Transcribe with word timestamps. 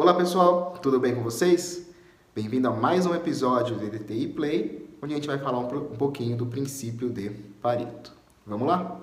Olá 0.00 0.14
pessoal, 0.14 0.78
tudo 0.80 0.98
bem 0.98 1.14
com 1.14 1.22
vocês? 1.22 1.90
Bem-vindo 2.34 2.66
a 2.66 2.70
mais 2.70 3.04
um 3.04 3.14
episódio 3.14 3.76
do 3.76 3.86
DTI 3.90 4.28
Play, 4.28 4.88
onde 5.02 5.12
a 5.12 5.16
gente 5.18 5.26
vai 5.26 5.36
falar 5.36 5.58
um, 5.58 5.68
pouquinho 5.94 6.38
do 6.38 6.46
princípio 6.46 7.10
de 7.10 7.28
Pareto. 7.60 8.10
Vamos 8.46 8.66
lá? 8.66 8.98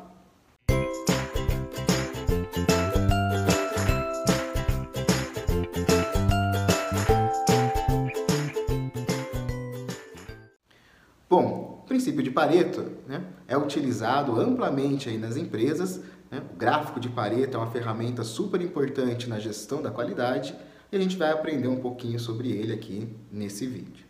Bom, 11.29 11.83
o 11.83 11.87
princípio 11.87 12.23
de 12.23 12.31
Pareto 12.31 12.87
né, 13.05 13.23
é 13.47 13.55
utilizado 13.55 14.41
amplamente 14.41 15.09
aí 15.09 15.19
nas 15.19 15.37
empresas. 15.37 16.01
Né? 16.31 16.41
O 16.51 16.57
gráfico 16.57 16.99
de 16.99 17.07
Pareto 17.07 17.55
é 17.55 17.59
uma 17.59 17.69
ferramenta 17.69 18.23
super 18.23 18.59
importante 18.63 19.29
na 19.29 19.37
gestão 19.37 19.79
da 19.79 19.91
qualidade 19.91 20.55
e 20.91 20.95
a 20.95 20.99
gente 20.99 21.17
vai 21.17 21.31
aprender 21.31 21.67
um 21.67 21.79
pouquinho 21.79 22.19
sobre 22.19 22.51
ele 22.51 22.73
aqui 22.73 23.07
nesse 23.31 23.65
vídeo. 23.65 24.05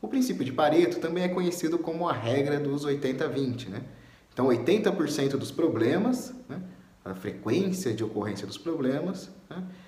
O 0.00 0.08
princípio 0.08 0.44
de 0.44 0.52
Pareto 0.52 0.98
também 0.98 1.24
é 1.24 1.28
conhecido 1.28 1.78
como 1.78 2.08
a 2.08 2.12
regra 2.12 2.58
dos 2.58 2.84
80-20, 2.84 3.68
né? 3.68 3.82
Então, 4.32 4.46
80% 4.46 5.36
dos 5.36 5.50
problemas, 5.50 6.34
né, 6.48 6.60
a 7.04 7.14
frequência 7.14 7.92
de 7.92 8.02
ocorrência 8.02 8.46
dos 8.46 8.56
problemas, 8.56 9.30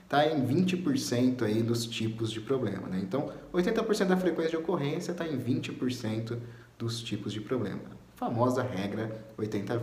está 0.03 0.19
né, 0.19 0.37
em 0.37 0.47
20% 0.47 1.43
aí 1.43 1.63
dos 1.63 1.87
tipos 1.87 2.31
de 2.31 2.41
problema. 2.41 2.87
Né? 2.89 3.01
Então, 3.03 3.33
80% 3.53 4.07
da 4.07 4.17
frequência 4.17 4.51
de 4.51 4.57
ocorrência 4.57 5.13
está 5.13 5.27
em 5.27 5.39
20% 5.39 6.39
dos 6.79 7.03
tipos 7.03 7.33
de 7.33 7.41
problema. 7.41 7.81
A 8.15 8.17
famosa 8.17 8.63
regra 8.63 9.25
80-20. 9.39 9.81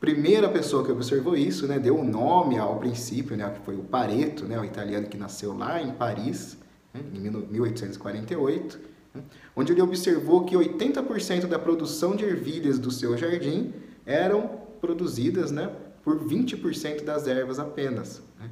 Primeira 0.00 0.48
pessoa 0.48 0.82
que 0.82 0.90
observou 0.90 1.36
isso, 1.36 1.66
né, 1.66 1.78
deu 1.78 1.98
o 1.98 2.02
nome 2.02 2.56
ao 2.56 2.78
princípio, 2.78 3.36
né, 3.36 3.50
que 3.50 3.62
foi 3.62 3.76
o 3.76 3.82
Pareto, 3.82 4.46
né, 4.46 4.58
o 4.58 4.64
italiano 4.64 5.06
que 5.06 5.18
nasceu 5.18 5.54
lá 5.54 5.80
em 5.80 5.92
Paris, 5.92 6.56
né, 6.94 7.02
em 7.14 7.20
1848, 7.20 8.80
né, 9.14 9.22
onde 9.54 9.72
ele 9.72 9.82
observou 9.82 10.46
que 10.46 10.56
80% 10.56 11.46
da 11.46 11.58
produção 11.58 12.16
de 12.16 12.24
ervilhas 12.24 12.78
do 12.78 12.90
seu 12.90 13.14
jardim 13.14 13.74
eram 14.06 14.48
produzidas 14.80 15.50
né, 15.50 15.70
por 16.02 16.18
20% 16.18 17.04
das 17.04 17.26
ervas 17.26 17.58
apenas. 17.58 18.22
Né. 18.38 18.48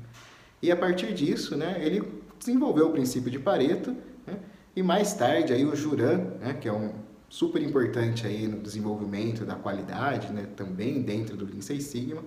E 0.60 0.70
a 0.70 0.76
partir 0.76 1.14
disso, 1.14 1.56
né, 1.56 1.78
ele 1.80 2.06
desenvolveu 2.38 2.88
o 2.88 2.92
princípio 2.92 3.30
de 3.30 3.38
Pareto, 3.38 3.96
né, 4.26 4.38
e 4.76 4.82
mais 4.82 5.14
tarde 5.14 5.54
aí 5.54 5.64
o 5.64 5.74
Juran, 5.74 6.18
né, 6.42 6.52
que 6.60 6.68
é 6.68 6.72
um 6.74 7.07
super 7.28 7.62
importante 7.62 8.26
aí 8.26 8.48
no 8.48 8.60
desenvolvimento 8.60 9.44
da 9.44 9.54
qualidade, 9.54 10.32
né, 10.32 10.46
também 10.56 11.02
dentro 11.02 11.36
do 11.36 11.44
Lean 11.44 11.60
Six 11.60 11.84
Sigma, 11.84 12.22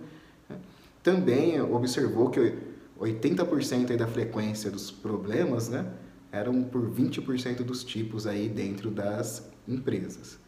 né, 0.48 0.58
também 1.02 1.60
observou 1.60 2.30
que 2.30 2.54
80% 3.00 3.90
aí 3.90 3.98
da 3.98 4.08
frequência 4.08 4.70
dos 4.70 4.92
problemas, 4.92 5.70
né, 5.70 5.92
eram 6.32 6.64
por 6.64 6.90
20% 6.90 7.64
dos 7.64 7.84
tipos 7.84 8.28
aí 8.28 8.48
dentro 8.48 8.92
das 8.92 9.50
empresas. 9.68 10.40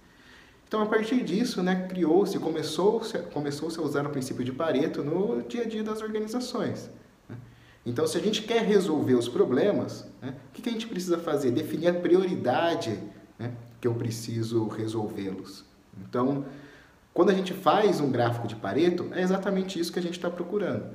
Então, 0.67 0.81
a 0.81 0.85
partir 0.85 1.23
disso, 1.23 1.61
né, 1.61 1.87
criou-se, 1.87 2.37
começou-se 2.39 3.17
começou 3.33 3.69
a 3.69 3.81
usar 3.81 4.05
o 4.05 4.09
princípio 4.09 4.43
de 4.43 4.51
Pareto 4.51 5.03
no 5.03 5.41
dia 5.43 5.63
a 5.63 5.65
dia 5.65 5.83
das 5.83 6.01
organizações. 6.01 6.89
Né. 7.27 7.35
Então, 7.85 8.07
se 8.07 8.17
a 8.17 8.21
gente 8.21 8.43
quer 8.43 8.63
resolver 8.63 9.15
os 9.15 9.27
problemas, 9.27 10.07
né, 10.21 10.35
o 10.49 10.51
que 10.51 10.67
a 10.67 10.71
gente 10.71 10.87
precisa 10.87 11.17
fazer? 11.17 11.51
Definir 11.51 11.89
a 11.89 11.93
prioridade 11.93 12.97
né, 13.37 13.53
que 13.83 13.87
eu 13.87 13.93
preciso 13.93 14.65
resolvê-los. 14.69 15.65
Então, 15.99 16.45
quando 17.13 17.31
a 17.31 17.33
gente 17.33 17.53
faz 17.53 17.99
um 17.99 18.09
gráfico 18.09 18.47
de 18.47 18.55
Pareto, 18.55 19.09
é 19.11 19.21
exatamente 19.21 19.77
isso 19.77 19.91
que 19.91 19.99
a 19.99 20.01
gente 20.01 20.13
está 20.13 20.29
procurando. 20.29 20.85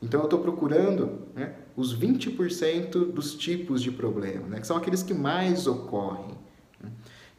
Então, 0.00 0.20
eu 0.20 0.26
estou 0.26 0.38
procurando 0.38 1.26
né, 1.34 1.56
os 1.76 1.98
20% 1.98 3.10
dos 3.10 3.34
tipos 3.34 3.82
de 3.82 3.90
problema, 3.90 4.46
né, 4.46 4.60
que 4.60 4.66
são 4.68 4.76
aqueles 4.76 5.02
que 5.02 5.12
mais 5.12 5.66
ocorrem. 5.66 6.38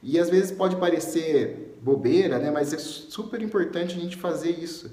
E 0.03 0.19
às 0.19 0.29
vezes 0.29 0.51
pode 0.51 0.75
parecer 0.75 1.79
bobeira, 1.81 2.37
né, 2.37 2.51
mas 2.51 2.73
é 2.73 2.77
super 2.77 3.41
importante 3.41 3.95
a 3.95 4.01
gente 4.01 4.17
fazer 4.17 4.51
isso. 4.51 4.91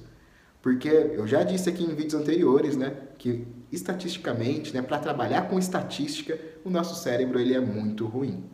Porque 0.63 0.89
eu 0.89 1.27
já 1.27 1.43
disse 1.43 1.69
aqui 1.69 1.83
em 1.83 1.93
vídeos 1.93 2.15
anteriores 2.15 2.77
né, 2.77 2.97
que 3.19 3.49
estatisticamente, 3.73 4.73
né, 4.73 4.81
para 4.81 5.01
trabalhar 5.01 5.49
com 5.49 5.59
estatística, 5.59 6.39
o 6.65 6.71
nosso 6.71 6.95
cérebro 7.03 7.41
ele 7.41 7.53
é 7.53 7.61
muito 7.61 8.07
ruim. 8.07 8.45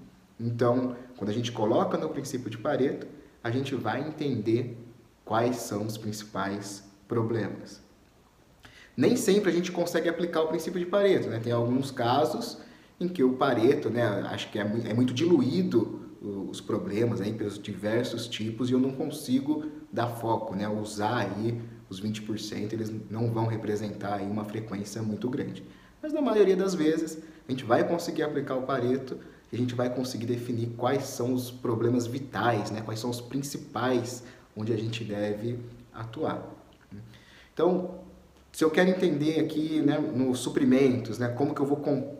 Então, 0.40 0.96
quando 1.20 1.28
a 1.28 1.34
gente 1.34 1.52
coloca 1.52 1.98
no 1.98 2.08
princípio 2.08 2.48
de 2.48 2.56
Pareto, 2.56 3.06
a 3.44 3.50
gente 3.50 3.74
vai 3.74 4.00
entender 4.00 4.74
quais 5.22 5.56
são 5.56 5.84
os 5.84 5.98
principais 5.98 6.82
problemas. 7.06 7.82
Nem 8.96 9.16
sempre 9.16 9.50
a 9.50 9.52
gente 9.52 9.70
consegue 9.70 10.08
aplicar 10.08 10.40
o 10.40 10.48
princípio 10.48 10.80
de 10.80 10.86
Pareto, 10.86 11.28
né? 11.28 11.38
Tem 11.38 11.52
alguns 11.52 11.90
casos 11.90 12.62
em 12.98 13.06
que 13.06 13.22
o 13.22 13.34
Pareto, 13.34 13.90
né, 13.90 14.02
acho 14.30 14.50
que 14.50 14.58
é, 14.58 14.62
é 14.62 14.94
muito 14.94 15.12
diluído 15.12 16.08
os 16.22 16.58
problemas 16.58 17.20
aí 17.20 17.34
pelos 17.34 17.58
diversos 17.58 18.26
tipos 18.26 18.70
e 18.70 18.72
eu 18.72 18.78
não 18.78 18.92
consigo 18.92 19.66
dar 19.92 20.06
foco, 20.06 20.56
né, 20.56 20.66
usar 20.70 21.18
aí 21.18 21.60
os 21.90 22.00
20%, 22.00 22.72
eles 22.72 22.90
não 23.10 23.30
vão 23.30 23.46
representar 23.46 24.14
aí 24.14 24.26
uma 24.26 24.46
frequência 24.46 25.02
muito 25.02 25.28
grande. 25.28 25.62
Mas 26.02 26.14
na 26.14 26.22
maioria 26.22 26.56
das 26.56 26.74
vezes, 26.74 27.18
a 27.46 27.50
gente 27.50 27.64
vai 27.64 27.86
conseguir 27.86 28.22
aplicar 28.22 28.56
o 28.56 28.62
Pareto 28.62 29.18
a 29.52 29.56
gente 29.56 29.74
vai 29.74 29.90
conseguir 29.92 30.26
definir 30.26 30.68
quais 30.76 31.04
são 31.04 31.34
os 31.34 31.50
problemas 31.50 32.06
vitais, 32.06 32.70
né? 32.70 32.82
quais 32.82 33.00
são 33.00 33.10
os 33.10 33.20
principais 33.20 34.22
onde 34.56 34.72
a 34.72 34.76
gente 34.76 35.02
deve 35.04 35.58
atuar. 35.92 36.42
Então, 37.52 38.00
se 38.52 38.64
eu 38.64 38.70
quero 38.70 38.90
entender 38.90 39.40
aqui 39.40 39.80
né, 39.80 39.98
nos 39.98 40.38
suprimentos, 40.38 41.18
né, 41.18 41.28
como 41.28 41.54
que 41.54 41.60
eu 41.60 41.66
vou 41.66 41.78
com, 41.78 42.16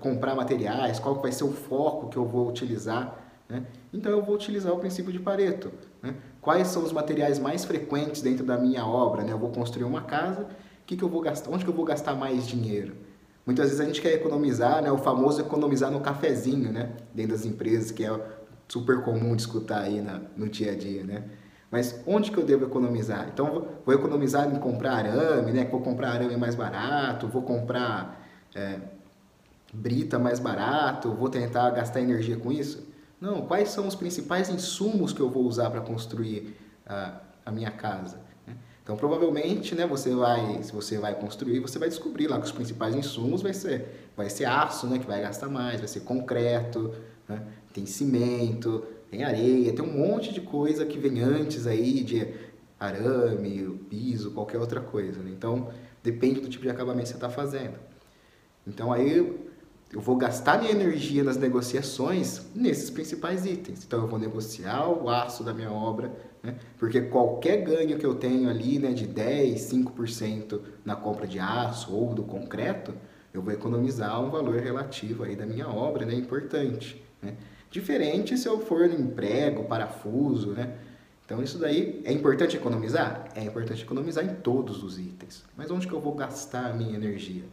comprar 0.00 0.34
materiais, 0.34 0.98
qual 0.98 1.14
vai 1.20 1.32
ser 1.32 1.44
o 1.44 1.52
foco 1.52 2.08
que 2.08 2.16
eu 2.16 2.24
vou 2.24 2.48
utilizar, 2.48 3.18
né? 3.48 3.64
então 3.92 4.10
eu 4.10 4.22
vou 4.22 4.34
utilizar 4.34 4.72
o 4.72 4.78
princípio 4.78 5.12
de 5.12 5.20
Pareto. 5.20 5.72
Né? 6.02 6.14
Quais 6.40 6.68
são 6.68 6.82
os 6.82 6.92
materiais 6.92 7.38
mais 7.38 7.64
frequentes 7.64 8.22
dentro 8.22 8.44
da 8.44 8.58
minha 8.58 8.84
obra? 8.84 9.22
Né? 9.22 9.32
Eu 9.32 9.38
vou 9.38 9.50
construir 9.50 9.84
uma 9.84 10.02
casa, 10.02 10.48
que 10.84 10.96
que 10.96 11.02
eu 11.02 11.08
vou 11.08 11.20
gastar, 11.20 11.50
onde 11.50 11.64
que 11.64 11.70
eu 11.70 11.74
vou 11.74 11.84
gastar 11.84 12.14
mais 12.14 12.46
dinheiro? 12.46 12.94
Muitas 13.44 13.66
vezes 13.66 13.80
a 13.80 13.84
gente 13.84 14.00
quer 14.00 14.14
economizar, 14.14 14.82
né? 14.82 14.90
O 14.90 14.98
famoso 14.98 15.40
economizar 15.40 15.90
no 15.90 16.00
cafezinho, 16.00 16.72
né? 16.72 16.92
Dentro 17.14 17.32
das 17.32 17.44
empresas, 17.44 17.90
que 17.90 18.04
é 18.04 18.20
super 18.68 19.02
comum 19.02 19.34
de 19.34 19.42
escutar 19.42 19.82
aí 19.82 20.00
na, 20.00 20.20
no 20.36 20.48
dia 20.48 20.72
a 20.72 20.76
dia, 20.76 21.02
né? 21.02 21.24
Mas 21.70 22.02
onde 22.06 22.30
que 22.30 22.38
eu 22.38 22.44
devo 22.44 22.66
economizar? 22.66 23.28
Então, 23.32 23.66
vou 23.84 23.94
economizar 23.94 24.46
em 24.46 24.58
comprar 24.58 24.92
arame, 24.92 25.52
né? 25.52 25.64
Vou 25.64 25.80
comprar 25.80 26.10
arame 26.10 26.36
mais 26.36 26.54
barato, 26.54 27.26
vou 27.26 27.42
comprar 27.42 28.28
é, 28.54 28.78
brita 29.72 30.18
mais 30.18 30.38
barato, 30.38 31.10
vou 31.12 31.28
tentar 31.28 31.70
gastar 31.70 32.00
energia 32.00 32.36
com 32.36 32.52
isso? 32.52 32.86
Não, 33.20 33.42
quais 33.46 33.70
são 33.70 33.88
os 33.88 33.94
principais 33.94 34.48
insumos 34.48 35.12
que 35.12 35.20
eu 35.20 35.30
vou 35.30 35.44
usar 35.44 35.70
para 35.70 35.80
construir 35.80 36.56
a, 36.86 37.20
a 37.46 37.50
minha 37.50 37.70
casa? 37.70 38.20
Então, 38.82 38.96
provavelmente, 38.96 39.74
né, 39.74 39.86
você 39.86 40.14
vai, 40.14 40.62
se 40.62 40.72
você 40.72 40.98
vai 40.98 41.14
construir, 41.14 41.60
você 41.60 41.78
vai 41.78 41.88
descobrir 41.88 42.26
lá 42.26 42.38
que 42.38 42.46
os 42.46 42.52
principais 42.52 42.94
insumos 42.96 43.40
vai 43.40 43.54
ser, 43.54 44.10
vai 44.16 44.28
ser 44.28 44.44
aço, 44.46 44.88
né, 44.88 44.98
que 44.98 45.06
vai 45.06 45.22
gastar 45.22 45.48
mais, 45.48 45.78
vai 45.78 45.88
ser 45.88 46.00
concreto, 46.00 46.92
né, 47.28 47.46
tem 47.72 47.86
cimento, 47.86 48.84
tem 49.08 49.22
areia, 49.22 49.72
tem 49.72 49.84
um 49.84 49.92
monte 49.92 50.32
de 50.32 50.40
coisa 50.40 50.84
que 50.84 50.98
vem 50.98 51.20
antes 51.20 51.66
aí 51.66 52.02
de 52.02 52.26
arame, 52.78 53.78
piso, 53.88 54.32
qualquer 54.32 54.58
outra 54.58 54.80
coisa. 54.80 55.22
Né? 55.22 55.30
Então, 55.30 55.70
depende 56.02 56.40
do 56.40 56.48
tipo 56.48 56.64
de 56.64 56.70
acabamento 56.70 57.04
que 57.04 57.10
você 57.10 57.14
está 57.14 57.30
fazendo. 57.30 57.78
Então, 58.66 58.92
aí 58.92 59.51
eu 59.92 60.00
vou 60.00 60.16
gastar 60.16 60.58
minha 60.58 60.70
energia 60.70 61.22
nas 61.22 61.36
negociações 61.36 62.46
nesses 62.54 62.88
principais 62.88 63.44
itens. 63.44 63.84
Então, 63.84 64.00
eu 64.00 64.06
vou 64.06 64.18
negociar 64.18 64.88
o 64.88 65.10
aço 65.10 65.44
da 65.44 65.52
minha 65.52 65.70
obra, 65.70 66.10
né? 66.42 66.56
Porque 66.78 67.02
qualquer 67.02 67.58
ganho 67.62 67.98
que 67.98 68.06
eu 68.06 68.14
tenho 68.14 68.48
ali 68.48 68.78
né, 68.78 68.92
de 68.92 69.06
10, 69.06 69.60
5% 69.60 70.60
na 70.82 70.96
compra 70.96 71.26
de 71.26 71.38
aço 71.38 71.92
ou 71.92 72.14
do 72.14 72.22
concreto, 72.22 72.94
eu 73.34 73.42
vou 73.42 73.52
economizar 73.52 74.20
um 74.22 74.30
valor 74.30 74.60
relativo 74.60 75.24
aí 75.24 75.36
da 75.36 75.44
minha 75.44 75.68
obra, 75.68 76.06
né, 76.06 76.14
importante. 76.14 77.02
Né? 77.20 77.36
Diferente 77.70 78.36
se 78.36 78.48
eu 78.48 78.60
for 78.60 78.88
no 78.88 78.98
emprego, 78.98 79.64
parafuso, 79.64 80.52
né? 80.52 80.74
Então 81.24 81.42
isso 81.42 81.56
daí 81.58 82.02
é 82.04 82.12
importante 82.12 82.56
economizar? 82.56 83.28
É 83.34 83.42
importante 83.42 83.82
economizar 83.82 84.24
em 84.24 84.34
todos 84.34 84.82
os 84.82 84.98
itens. 84.98 85.44
Mas 85.56 85.70
onde 85.70 85.86
que 85.86 85.92
eu 85.92 86.00
vou 86.00 86.14
gastar 86.14 86.66
a 86.66 86.72
minha 86.74 86.94
energia? 86.94 87.44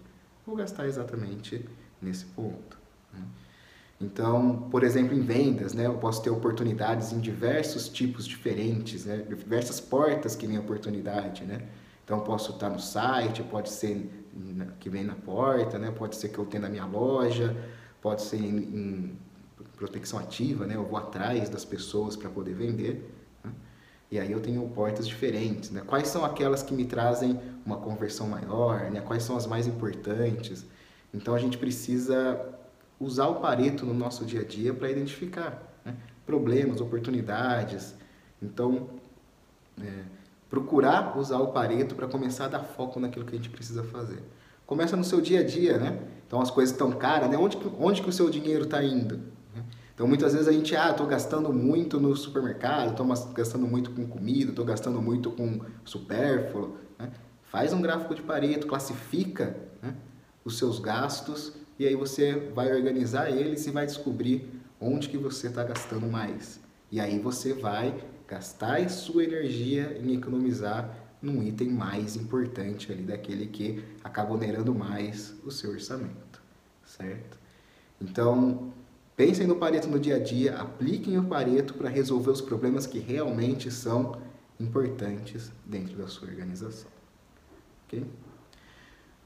Vou 0.46 0.56
gastar 0.56 0.88
exatamente 0.88 1.66
nesse 2.02 2.26
ponto. 2.26 2.78
Né? 3.14 3.22
Então, 4.02 4.68
por 4.72 4.84
exemplo, 4.84 5.14
em 5.14 5.22
vendas, 5.22 5.74
né, 5.74 5.86
eu 5.86 5.96
posso 5.96 6.24
ter 6.24 6.30
oportunidades 6.30 7.12
em 7.12 7.20
diversos 7.20 7.90
tipos 7.90 8.26
diferentes, 8.26 9.06
né, 9.06 9.18
diversas 9.18 9.80
portas 9.80 10.36
que 10.36 10.48
vem 10.48 10.58
oportunidade, 10.58 11.44
né. 11.44 11.68
Então, 12.06 12.22
posso 12.22 12.54
estar 12.54 12.70
no 12.70 12.80
site, 12.80 13.44
pode 13.44 13.70
ser 13.70 14.10
que 14.80 14.90
vem 14.90 15.04
na 15.04 15.16
porta, 15.16 15.78
né, 15.78 15.92
pode 15.92 16.16
ser 16.16 16.30
que 16.30 16.40
eu 16.40 16.46
tenha 16.46 16.62
na 16.62 16.70
minha 16.70 16.86
loja, 16.86 17.56
pode 18.02 18.22
ser 18.22 18.38
em, 18.38 18.58
em 18.58 19.18
proteção 19.76 20.18
ativa, 20.18 20.66
né, 20.66 20.76
eu 20.76 20.86
vou 20.86 20.98
atrás 20.98 21.50
das 21.50 21.66
pessoas 21.66 22.16
para 22.16 22.30
poder 22.30 22.54
vender. 22.54 23.14
Né? 23.44 23.52
E 24.12 24.20
aí 24.20 24.32
eu 24.32 24.40
tenho 24.40 24.68
portas 24.70 25.08
diferentes, 25.08 25.70
né? 25.70 25.84
Quais 25.86 26.08
são 26.08 26.26
aquelas 26.26 26.64
que 26.64 26.74
me 26.74 26.86
trazem 26.86 27.40
uma 27.64 27.78
conversão 27.78 28.28
maior, 28.28 28.90
né? 28.90 29.02
Quais 29.02 29.22
são 29.22 29.38
as 29.38 29.46
mais 29.46 29.68
importantes? 29.68 30.66
Então 31.14 31.34
a 31.34 31.40
gente 31.40 31.58
precisa 31.58 32.40
usar 33.00 33.28
o 33.28 33.36
Pareto 33.36 33.86
no 33.86 33.94
nosso 33.94 34.26
dia 34.26 34.42
a 34.42 34.44
dia 34.44 34.74
para 34.74 34.90
identificar 34.90 35.62
né? 35.86 35.96
problemas, 36.26 36.82
oportunidades. 36.82 37.96
Então, 38.42 38.90
é, 39.82 40.04
procurar 40.50 41.18
usar 41.18 41.38
o 41.40 41.48
Pareto 41.48 41.96
para 41.96 42.08
começar 42.08 42.46
a 42.46 42.50
dar 42.50 42.64
foco 42.64 43.00
naquilo 43.00 43.26
que 43.26 43.34
a 43.34 43.38
gente 43.38 43.50
precisa 43.50 43.84
fazer. 43.84 44.22
Começa 44.66 44.96
no 44.96 45.04
seu 45.04 45.22
dia 45.22 45.40
a 45.40 45.44
dia, 45.44 45.78
né? 45.78 46.00
Então 46.28 46.40
as 46.42 46.52
coisas 46.52 46.74
estão 46.74 46.92
caras, 46.92 47.30
né? 47.30 47.38
Onde, 47.38 47.58
onde 47.80 48.02
que 48.02 48.10
o 48.10 48.14
seu 48.14 48.30
dinheiro 48.30 48.66
está 48.66 48.84
indo? 48.84 49.20
Então 50.00 50.08
muitas 50.08 50.32
vezes 50.32 50.48
a 50.48 50.52
gente, 50.54 50.74
ah, 50.78 50.92
estou 50.92 51.06
gastando 51.06 51.52
muito 51.52 52.00
no 52.00 52.16
supermercado, 52.16 52.92
estou 52.92 53.06
gastando 53.34 53.68
muito 53.68 53.92
com 53.92 54.08
comida, 54.08 54.52
estou 54.52 54.64
gastando 54.64 55.02
muito 55.02 55.30
com 55.32 55.60
supérfluo. 55.84 56.78
Né? 56.98 57.12
Faz 57.52 57.74
um 57.74 57.82
gráfico 57.82 58.16
de 58.16 58.22
Pareto, 58.22 58.66
classifica 58.66 59.58
né, 59.82 59.94
os 60.50 60.58
seus 60.58 60.80
gastos 60.80 61.54
e 61.78 61.88
aí 61.88 61.96
você 61.96 62.34
vai 62.54 62.72
organizar 62.76 63.32
eles 63.32 63.66
e 63.66 63.72
vai 63.72 63.86
descobrir 63.86 64.50
onde 64.82 65.08
que 65.08 65.18
você 65.18 65.48
está 65.48 65.64
gastando 65.64 66.08
mais. 66.08 66.60
E 66.92 67.00
aí 67.00 67.20
você 67.20 67.54
vai 67.54 68.04
gastar 68.28 68.90
sua 68.90 69.24
energia 69.24 69.98
em 69.98 70.14
economizar 70.14 70.94
num 71.22 71.44
item 71.44 71.70
mais 71.70 72.16
importante 72.16 72.92
ali 72.92 73.04
daquele 73.04 73.48
que 73.48 73.84
acaba 74.04 74.34
onerando 74.34 74.74
mais 74.74 75.36
o 75.46 75.52
seu 75.52 75.72
orçamento, 75.72 76.42
certo? 76.86 77.38
Então, 78.02 78.74
pensem 79.16 79.46
no 79.46 79.58
Pareto 79.58 79.88
no 79.88 80.00
dia 80.00 80.16
a 80.16 80.20
dia, 80.20 80.56
apliquem 80.56 81.18
o 81.18 81.26
Pareto 81.26 81.74
para 81.74 81.90
resolver 81.90 82.32
os 82.32 82.42
problemas 82.42 82.88
que 82.88 83.00
realmente 83.00 83.70
são 83.70 84.18
importantes 84.60 85.52
dentro 85.66 85.98
da 85.98 86.08
sua 86.08 86.28
organização. 86.28 86.90
Ok? 87.86 88.06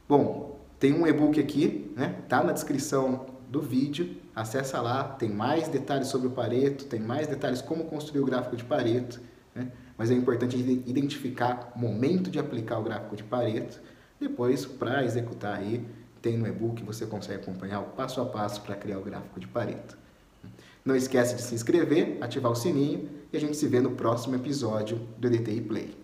Bom, 0.07 0.42
tem 0.83 0.91
um 0.91 1.07
e-book 1.07 1.39
aqui, 1.39 1.89
né? 1.95 2.13
Tá 2.27 2.43
na 2.43 2.51
descrição 2.51 3.25
do 3.47 3.61
vídeo. 3.61 4.17
Acessa 4.35 4.81
lá, 4.81 5.05
tem 5.05 5.29
mais 5.29 5.69
detalhes 5.69 6.09
sobre 6.09 6.27
o 6.27 6.31
Pareto, 6.31 6.83
tem 6.83 6.99
mais 6.99 7.25
detalhes 7.25 7.61
como 7.61 7.85
construir 7.85 8.19
o 8.19 8.25
gráfico 8.25 8.57
de 8.57 8.65
Pareto, 8.65 9.21
né? 9.55 9.71
Mas 9.97 10.11
é 10.11 10.13
importante 10.13 10.57
identificar 10.57 11.71
o 11.73 11.79
momento 11.79 12.29
de 12.29 12.37
aplicar 12.37 12.79
o 12.79 12.83
gráfico 12.83 13.15
de 13.15 13.23
Pareto. 13.23 13.79
Depois, 14.19 14.65
para 14.65 15.05
executar 15.05 15.57
aí, 15.57 15.87
tem 16.21 16.37
no 16.37 16.45
e-book, 16.45 16.83
você 16.83 17.05
consegue 17.05 17.41
acompanhar 17.41 17.79
o 17.79 17.85
passo 17.91 18.19
a 18.19 18.25
passo 18.25 18.59
para 18.59 18.75
criar 18.75 18.99
o 18.99 19.03
gráfico 19.03 19.39
de 19.39 19.47
Pareto. 19.47 19.97
Não 20.83 20.97
esquece 20.97 21.33
de 21.35 21.43
se 21.43 21.55
inscrever, 21.55 22.17
ativar 22.19 22.51
o 22.51 22.55
sininho 22.55 23.07
e 23.31 23.37
a 23.37 23.39
gente 23.39 23.55
se 23.55 23.69
vê 23.69 23.79
no 23.79 23.91
próximo 23.91 24.35
episódio 24.35 24.99
do 25.17 25.29
DTI 25.29 25.61
Play. 25.61 26.02